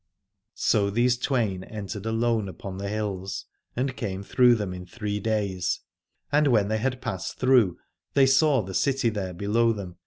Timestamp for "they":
6.69-6.79, 8.15-8.25